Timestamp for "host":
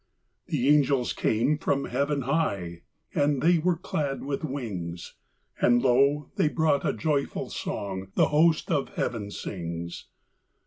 8.29-8.71